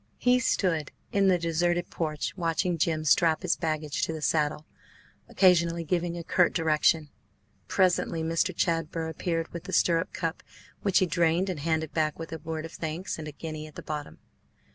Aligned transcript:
He 0.17 0.39
stood 0.39 0.91
in 1.11 1.27
the 1.27 1.37
deserted 1.37 1.91
porch, 1.91 2.35
watching 2.35 2.79
Jim 2.79 3.05
strap 3.05 3.43
his 3.43 3.55
baggage 3.55 4.01
to 4.01 4.11
the 4.11 4.19
saddle, 4.23 4.65
occasionally 5.29 5.83
giving 5.83 6.17
a 6.17 6.23
curt 6.23 6.53
direction. 6.55 7.11
Presently 7.67 8.23
Mr. 8.23 8.51
Chadber 8.51 9.07
appeared 9.07 9.49
with 9.53 9.65
the 9.65 9.73
stirrup 9.73 10.11
cup, 10.11 10.41
which 10.81 10.97
he 10.97 11.05
drained 11.05 11.51
and 11.51 11.59
handed 11.59 11.93
back 11.93 12.17
with 12.17 12.33
a 12.33 12.39
word 12.39 12.65
of 12.65 12.71
thanks 12.71 13.19
and 13.19 13.27
a 13.27 13.31
guinea 13.31 13.67
at 13.67 13.75
the 13.75 13.83
bottom. 13.83 14.17